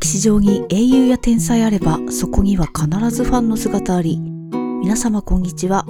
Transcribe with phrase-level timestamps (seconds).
[0.00, 4.20] 歴史上に英雄や天才あればそこには必ずファンの姿あり。
[4.80, 5.86] 皆様こんにちは。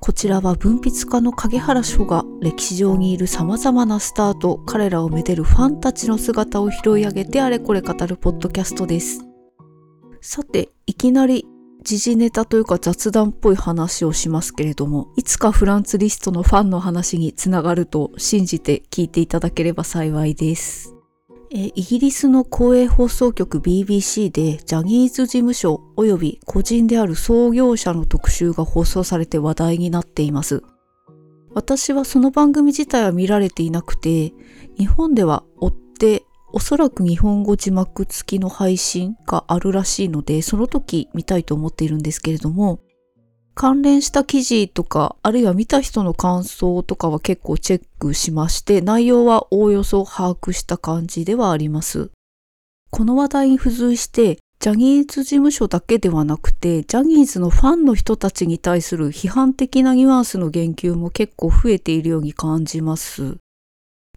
[0.00, 9.20] こちらは文筆家の影原翔が歴史上にいる様々なスターと彼らをめでるファンたちの姿を拾い上げてあれこれ語るポッドキャストです。
[10.22, 11.44] さていきなり
[11.82, 20.93] 時事ネタというか雑談っぽい話をしますけれども、いつかフランツリストのファンの話につながると信じて聞いていただければ幸いです。
[21.56, 30.64] えイギリスの公営放送局 BBC でジャニーズ事務所及び個人である創業者の特集が放送されて話題になっています。
[31.54, 34.34] 私はその番組自体は見られていなくて、
[34.76, 42.80] 日本では追っておそらく日本語字幕付きの配信があるらしいので、その時見たいと思っているんですけれども、
[43.54, 52.10] 関連した記事とか、あるいは見た人の感想とかは結構チェックしまして、内容はおおよそ把握した感じではあります。
[52.90, 63.36] この話題に付随して、ジャニーズ事務所だけではなくて、ジャニーズのファンの人たちに対する批判的なニュアンスの言及も結構増えているように感じます。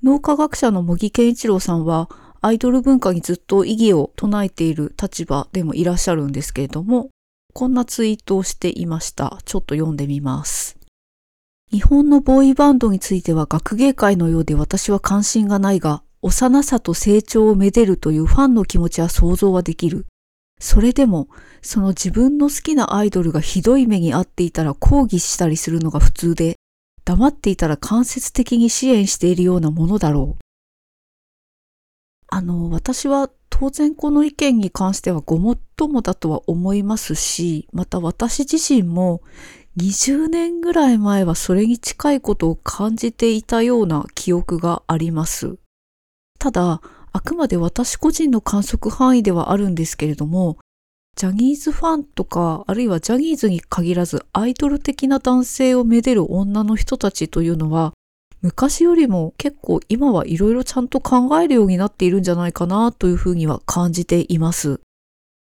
[0.03, 2.09] 脳科学者の茂木健一郎さんは、
[2.39, 7.09] アイドル文化にずっと異議を唱えている立場でもいらっしゃるんですけれども、
[7.57, 9.39] こんなツイートをしていました。
[9.43, 10.77] ちょっと読んでみます。
[11.71, 20.05] 日本のボーイバンドについては学芸会のようで私は関心がないが、幼さと成長をめでるというファンの気持ちは想像はできる。
[20.59, 21.29] それでも、
[21.63, 26.57] その自分の好きなアイドルがひどい目に遭っていたら抗議したりするのが普通で、
[27.05, 30.41] 黙っていたら間接的に支援しているようなものだろう。
[32.27, 39.21] あの、私は当然この意見に関してはごもっともだとは思いますし、また私自身も
[39.77, 45.57] 20年ぐらい前はそれに近いことを感じていたような記憶があります。
[46.39, 46.81] ただ、
[47.13, 50.57] あくまで私個人の観測範囲ではあるんですけれども、
[51.15, 57.93] ジャニーズファンとか、あるいはジャニーズに限らずアイドル的な男性をめでる女の人たちというのは、
[58.41, 64.79] 昔よりも結構今はいろいろちゃんと考えるようになっているんじゃないかなというふうには感じています。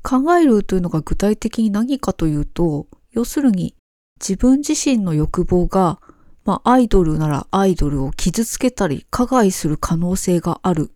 [0.03, 3.75] 考えるというのが具体的に何かというと、要するに
[4.19, 5.99] 自分自身の欲望が、
[6.45, 10.91] まあアイドルならアイドルを傷つけたり加害する可能性がある。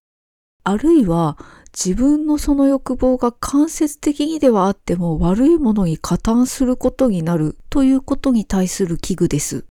[0.64, 1.38] あるいは
[1.74, 9.66] 自分のその欲望が間接的にではあっても悪いものに加担することになるということに対する危惧です。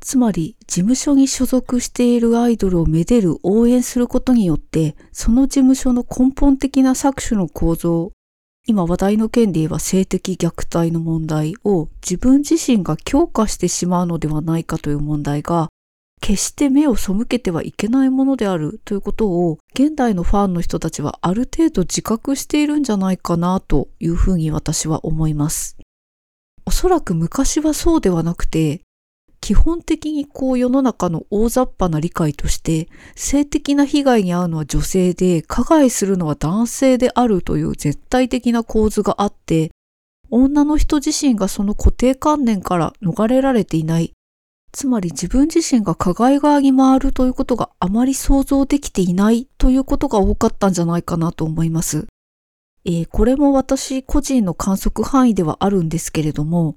[0.00, 8.12] つまり事務所に所属しているアイドルをめでる応援することによってその事務所の根本的な搾取の構造
[8.66, 15.68] 今話題の件で言えば性的虐待の問題を自分自身が強化してしまうのではないかという問題が
[16.20, 25.76] 決して目を背けてはいけないものであるということを現代のファンの人たちはある程度自覚しているんじゃないかなというふうに私は思います。
[26.66, 28.82] おそらく昔はそうではなくて
[29.40, 39.70] 基本的にこう世の中の大雑把な理解として性的な被害に遭うのは女性で加害するのは男性であるという絶対的な構図があって
[40.28, 44.12] 女の人自身がその固定観念から逃れられていない
[44.72, 52.06] つまり自分自身が加害側に回るということがあまり想像できていないということが多かったんじゃないかなと思います。
[52.84, 56.76] えー、これも私個人の観測範囲ではあるんですけれども、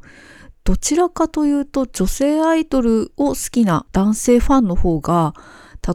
[0.63, 5.34] どちらかというと女性アイドルを好きな男性ファンの方が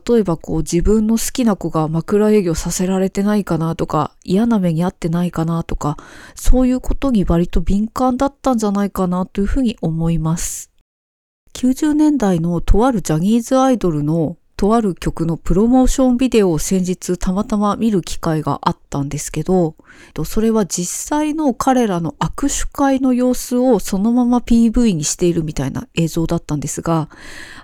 [0.07, 5.97] 例えばこう自分の好きな子が枕営業させられてないかなとか嫌な目に遭ってないかなとか
[6.35, 10.71] そういうことに割と敏感だったんじゃないかなというふうに思います。
[11.55, 19.77] 90年代のとあるジャニーズアイドルのとある曲のプロモーションビデオを先日たまたま見る機会があったんですけど、
[20.27, 27.09] それは実際の彼らの握手会の様子をそのまま PV にしているみたいな映像だったんですが、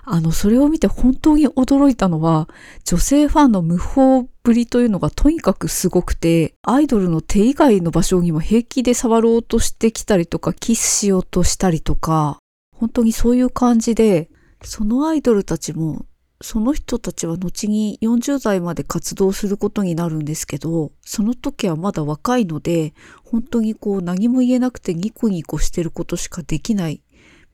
[0.05, 2.47] あの、それを見て本当に驚いたのは、
[2.85, 12.37] 女性ファンの無法ぶりというのがとにかくすごくて、アイドルの手以外の場所にも平気で触ろうとしてきたりとか、キスしようとしたりとか、
[12.73, 14.29] 本当にそういう感じで、
[14.63, 16.05] そのアイドルたちも
[16.41, 22.93] その人たちは後に40代まで活動することになるんですけど、その時はまだ若いので、
[23.23, 27.01] 本当にこう何も言えなくてニコニコしてることしかできない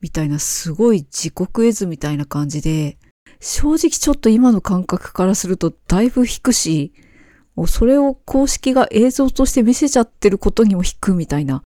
[0.02, 2.98] みたいなすごい自国絵図みたいな感じで、
[3.40, 6.94] 正直ちょっと今の感覚からするとだいぶ引くし、
[7.68, 11.62] それを公式が映像として見せちゃってることにも引くみたいな。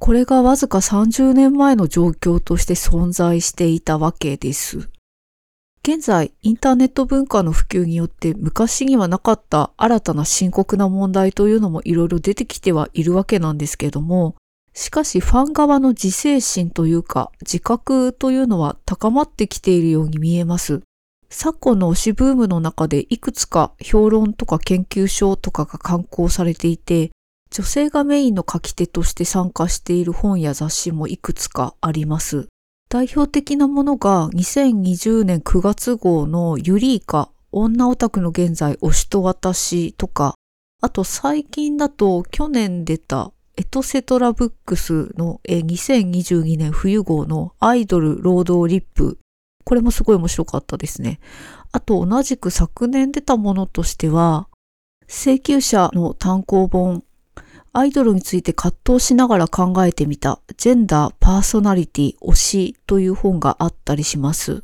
[0.00, 4.90] これがわずか30年前の状況として存在していたわけです。
[5.82, 14.36] 現在、インターネット文化の普及によって昔にはなかった新たな深刻な問題というのもいろいろ出てきてはいるわけなんですけれども、
[14.74, 20.82] しかしファン側の自制心というか自覚というのは高まってきているように見えます。
[21.30, 27.10] 昨今の推しブームの中でいくつか評論とか研究書とかが刊行されていて、
[27.50, 32.48] 女性がメインの書き手として参加している本や雑誌もいくつかあります。
[32.90, 40.34] 代表的なものが2020年9月号のユリーカ、女オタクの現在推しと私とか、
[40.80, 49.18] あと最近だと去年出たエトセトラブックスの2022年冬号のアイドル労働リップ。
[49.64, 51.20] これもすごい面白かったですね。
[51.72, 54.48] あと同じく昨年出たものとしては、
[55.06, 57.04] 請求者の単行本
[57.72, 64.62] アイドルについて葛藤しながら考えてみたジェンダー、パーソナリティ、推しという本があったりします。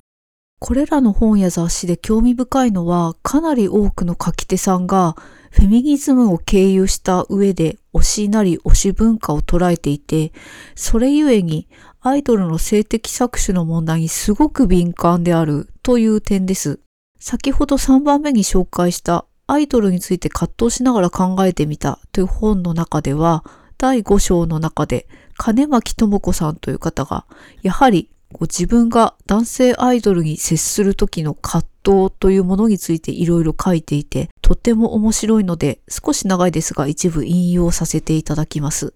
[0.61, 5.15] これらの本や雑誌で興味深いのはかなり多くの書き手さんが
[5.51, 10.33] フェミニズムを経由した上で推しなり推し文化を捉えていて、
[10.75, 11.69] それゆえに
[12.01, 16.81] アイドルの性的搾取の問題にすごく敏感であるという点です。
[17.21, 23.45] 先ほど3番目に紹介したアイドルについて葛藤しながら考えてみたという本の中では、
[23.77, 25.07] 第5章の中で
[25.37, 27.27] 金巻智子さんという方が、
[27.63, 28.09] やはり
[28.41, 38.95] 自分が男性アイドルに接する時の葛藤というものについていろいろ書いていて、とても面白いので、少し長いですが一部引用させていただきます。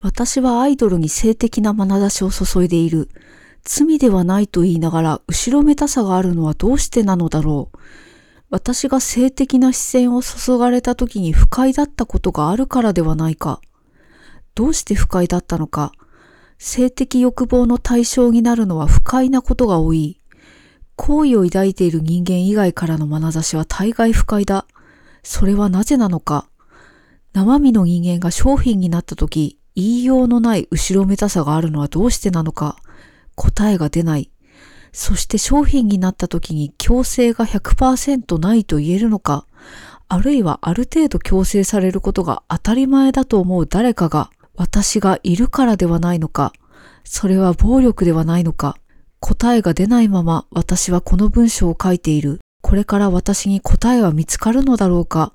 [0.00, 3.08] 私はアイドルに性的な眼差しを注いでいる。
[3.64, 7.78] 罪ではないと言いながら後ろめたさがあるのはどうしてなのだろう。
[8.50, 13.60] 私が性的な視線を注がれた時に不快だったことがあるからではないか。
[14.54, 15.92] どうして不快だったのか。
[16.58, 20.20] 性的欲望の対象になるのは不快なことが多い。
[20.96, 24.66] 好意を抱いている人間以外からの眼差しは大概不快だ。
[25.22, 26.48] それはなぜなのか。
[27.34, 32.78] 生身の人間が商品になった時、言いようのない後ろめたさがあるのはどうしてなのか。
[33.36, 34.32] 答えが出ない。
[34.92, 39.46] そして商品になった時に強制が100%ないと言えるのか、
[40.08, 46.52] あるいはある程度強制されることが当たり前だと思う誰かが私がいるからではないのか、
[47.04, 48.76] それは暴力ではないのか、
[49.20, 52.40] 答えが出ないまま私はこの文章を書いている。
[52.60, 55.32] これから私に答えは見つかるのだろうか。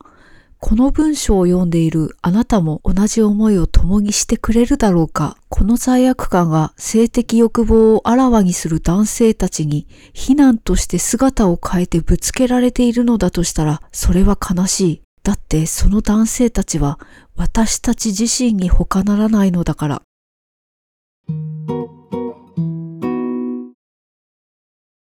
[0.65, 5.35] この文章を読んでいるあなたも同じ思いを共にしてくれるだろうか？
[5.49, 15.01] この罪悪感が性的欲望をあらわにする男性たちに非難として姿を変えてぶつけられているのだとしたらそれは悲しい。
[15.21, 16.97] だってその男性たちは
[17.35, 20.01] 私たち自身に他ならないのだから。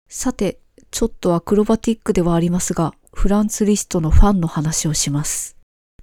[0.09, 0.59] さて、
[0.91, 5.57] ちょっとアクロバティックではありますが、フランツ・リストのファンの話をします。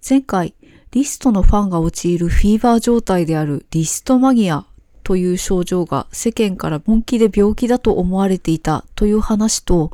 [0.07, 0.55] 前回、
[0.91, 4.65] リストのファンが陥るフィーバー状態であるリストマギア
[5.03, 9.91] という症状が世間から本気で病気だと思われていたという話と、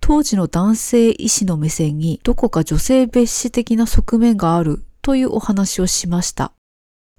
[0.00, 6.52] 当時の男性医師の目線にどこか女性蔑視的な側面があるというお話をしました。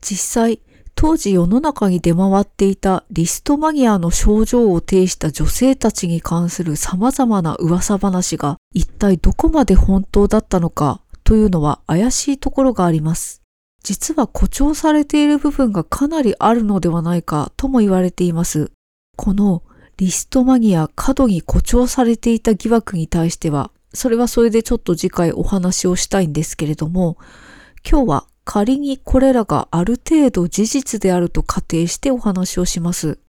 [0.01, 0.59] 実際、
[1.03, 13.41] 当時世の中に出回っていたリストマギアの症状を呈した女性たちに関する様々な噂話が一体どこまで本当だったのかというのは怪しいところがあります。
[13.83, 18.71] 実は誇張されている部分がかなりあるのではないかとも言われています。
[19.17, 19.61] この
[19.97, 27.17] リストマギア過度に誇張されていた疑惑に対しては、それはそれでちょっと次回お話をしたいんですけれども、
[27.85, 33.19] 今日は仮にこれらがある程度事実であると仮定してお話をします。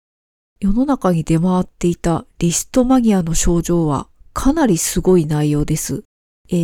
[0.59, 6.03] 世の中に出回っていたリストマギアの症状はかなりすごい内容です。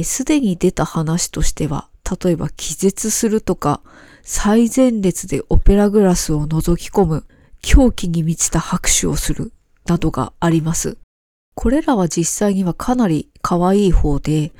[0.03, 1.89] す、で、に出た話としては、
[2.24, 3.81] 例えば気絶するとか、
[4.22, 7.25] 最前列でオペラグラスを覗き込む、
[7.62, 9.53] 狂気に満ちた拍手をする、
[9.86, 10.98] などがあります。
[11.55, 14.51] これらは実際にはかなり可愛い方で、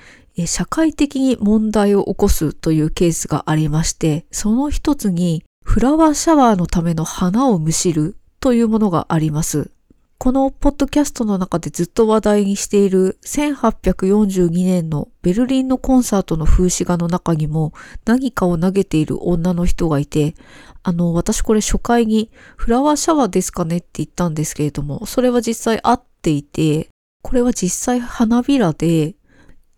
[0.46, 9.72] 社会的に問題を起こすというケースがありまして、その一つにフラワーシャワーのための花をむしるというものがあります。
[10.18, 17.74] このポッドキャストの中でずっと話題にしている1842年のベルリンのコンサートの風刺画の中にも
[18.06, 20.36] 何かを投げている女の人がいて、
[20.84, 26.90] あの、私これ初回にフラワーシャワーですかねって言ったんですけれども、それは実際合っていて、
[27.24, 29.16] これは実際花びらで、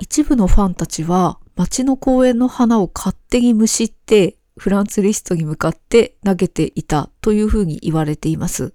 [0.04, 8.74] 一部のファンたちは街の公園の花を勝手にむしってフランツリストに向かって投げていたというふうに言われています。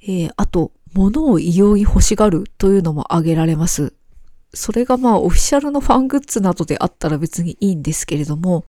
[0.00, 3.92] えー、あと、物を異様に欲しがるというのも挙げられます。
[4.54, 8.64] それがまあオフィシャルのファングッズなどであったら別にいいんですけれども、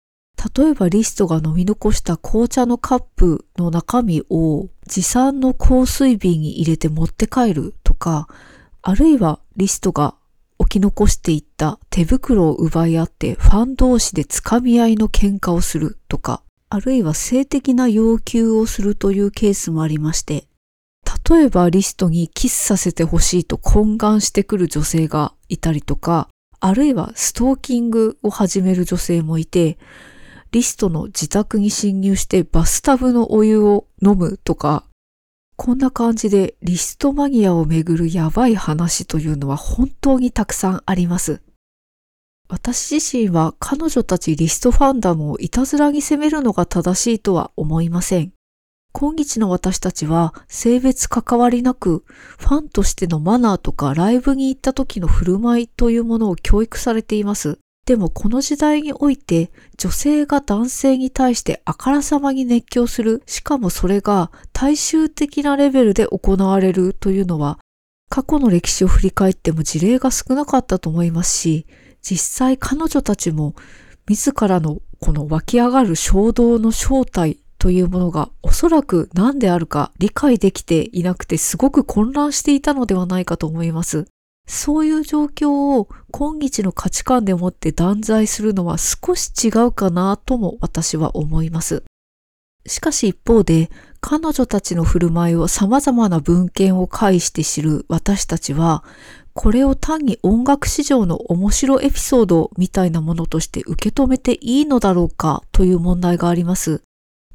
[0.58, 8.28] 例えばリストが飲み残した紅茶のカップの中身を持参の香水瓶に入れて持って帰るとか、
[8.82, 10.16] あるいはリストが
[10.62, 20.46] 置き残していった手袋を奪い合ってファン同士でつかみ合いの喧嘩をするとか、あるいは性的な要求をするというケースもありまして、
[21.28, 29.80] 例えばリストにキスさせてほしいと懇願してくる女性がいたりとか、あるいはストーキングを始める女性もいて、
[30.52, 34.84] リストの自宅に侵入してバスタブのお湯を飲むとか、
[35.64, 41.44] こんな感じでリストマニアをめぐるやばい話というのは本当にたくさんあります。
[42.50, 48.34] 私自身は彼女たちリストファンダムをいたずらに責めるのが正しいとは思いません。
[48.92, 52.06] 今日の私たちは性別関わりなく
[52.40, 57.60] ファンとしてのマナーとかライブに行った時の振る舞いというものを教育されています。
[57.86, 67.60] でもこの時代において女性が男性に対してあからさまに熱狂する、しかもそれが大衆的なレベルで行われるというのは
[68.10, 71.66] 過去の歴史を振り返っても事例が少なかったと思いますし、
[72.02, 73.56] 実際彼女たちも
[74.08, 84.06] 自らのこの湧き上がる衝動の正体というものがおそらく何であるか理解できていなくてすごく混乱していたのではないかと思います。
[84.52, 91.84] そういう状況を今日の価値観でもって断罪するのは少し違うかなとも私は思います。
[92.68, 98.84] しかし一方で彼女たちの振る舞いを様々な文献を介して知る私たちは
[99.34, 106.84] これを単に音楽史上の面白エピソードみたいなものとして受け止めていいのだろうかという問題があります。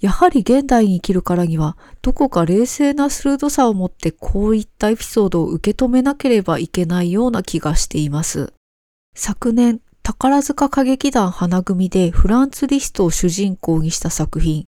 [0.00, 8.52] やはり現代に生きるからには、どこか冷静な鋭さを持ってこういったエピソードを受け止めなければいけないような気がしています。
[9.14, 14.66] 昨年、宝塚歌劇団花組でフランツ・リストを主人公にした作品、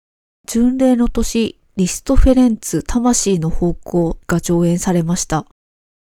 [0.47, 5.45] 巡礼の年、リストフェレンツ魂の方向が上演されました。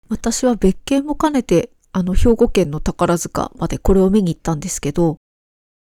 [0.10, 5.18] 私は別件も兼ねて、あの兵庫県の宝塚までこれを見に行ったんですけど、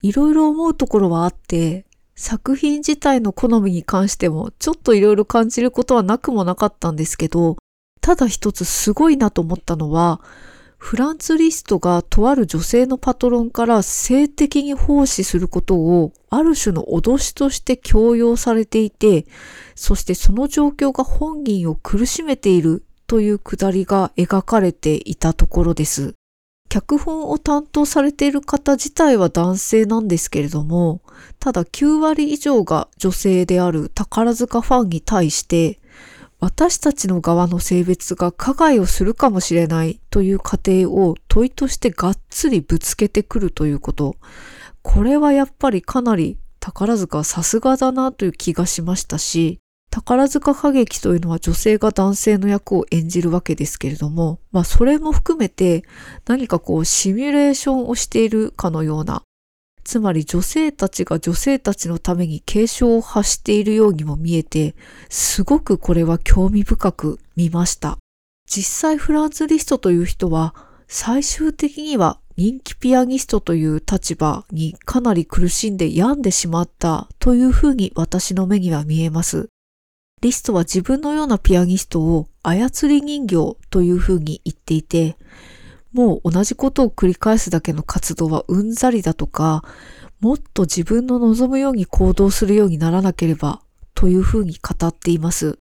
[0.02, 1.86] いろいろ思うところはあって、
[2.18, 7.58] 作品自体の好みに関してもちょっといろいろ感じることはなくもなかったんですけど、
[8.02, 10.22] ただ一つすごいなと思ったのは、
[10.78, 19.26] フランツ・リストがとある女性のパトロンから性的に奉仕することをある種の脅しとして強要されていて、
[19.74, 26.14] そしてその状況が本人を苦しめているというくだりが描かれていたところです。
[26.76, 31.00] 脚本を担当されている方自体は男性なんですけれども、
[31.40, 35.80] ただ9割以上が女性である宝塚ファンに対して、
[36.42, 44.18] 私たちの側の性別が加害をするかもしれないという過程を問いとしてがっつりぶつけてくるということ。
[44.82, 49.62] これはやっぱりかなり宝塚さすがだなという気がしましたし、
[49.96, 55.84] 宝塚歌劇というのは女性が男性の役を演じるわけですけれども、まあそれも含めて
[56.28, 59.22] 何かこうシミュレーションをしているかのような、
[59.86, 64.76] つまり女性たちが女性たちのために警鐘を発しているようにも見えて、
[65.08, 67.98] すごくこれは興味深く見ました。
[68.48, 70.54] 実際フランツ・リストという人は
[70.90, 79.48] 最終的には人気ピアニストという立場にかなり苦しんで病んでしまったというふうに私の目には見えます。
[80.22, 85.18] リストは自分のようなピアニストを操り人形というふうに言っていて、
[85.94, 89.64] もう同じことを繰り返すだけの活動はうんざりだとか、
[90.20, 93.62] もっと自分の望むように行動するようにならなければ
[93.94, 95.58] というふうに語っています。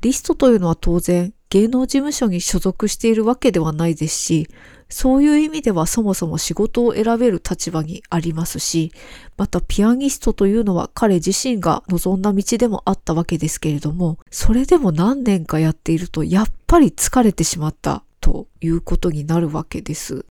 [0.00, 4.48] リストというのは当然芸能事務所に所属しているわけではないですし、
[4.88, 8.90] そういう意味ではそもそも仕事を選べる立場にありますし、
[9.36, 20.24] またピアニストというのは彼自身が望んだ道でもあったわけですけれども、それでも何年かやっているとやっぱり疲れてしまったということになるわけです。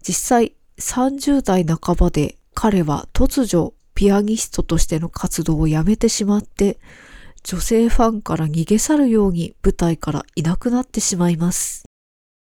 [0.00, 6.78] 実際30代半ばで彼は突如ピアニストとしての活動をやめてしまって、
[7.44, 11.84] 女性ファンから逃げ去るように舞台からいなくなってしまいます。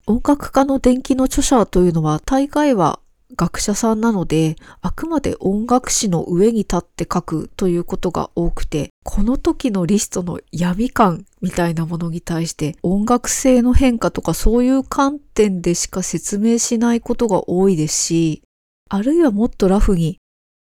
[0.07, 3.01] 音楽家の伝記の著者というのは大概は
[3.37, 18.43] 学者さんなので、あくまで音楽史の上に立って書くということが多くて、この時のリストの闇感みたいなものに対して音楽性の変化とかそういう観点でしか説明しないことが多いですし、
[18.89, 20.19] あるいはもっとラフに、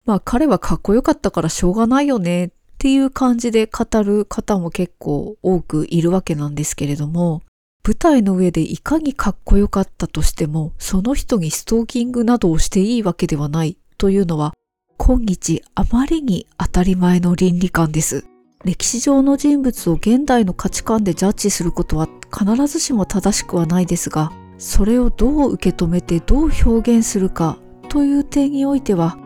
[0.06, 7.44] まあ彼はかっこよかったからしょうがないよねっていう感じで語る方も結構多くいるわけなんですけれども、
[7.86, 14.56] 舞台の上でいかにかっこよかったとしても、その人にストーキングなどをしていいわけではないというのは、
[14.98, 18.26] 今日あまりに当たり前の倫理観です。
[18.66, 27.60] 歴史上の人物を現代の価値観でジャッジすることは必ずしも正しくはないですが、それをどう受け止めてどう表現するか
[27.90, 29.20] という点においては、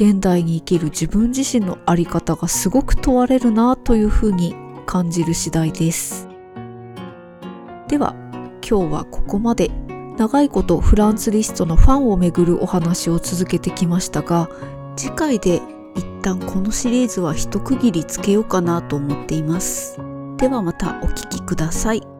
[0.00, 4.54] 現代に生きる自分自身の在り方がすごく問われるなというふうに
[4.86, 6.28] 感じる次第です。
[7.88, 8.14] では、
[8.64, 9.72] 今日はここまで。
[10.16, 14.48] 長いことフランツリストのファンをめぐるお話を続けてきましたが、
[14.96, 15.62] 次回で
[15.96, 19.98] 一旦このシリーズは一区切りつけようかなと思っています。
[20.36, 22.17] ではまたお聴きください。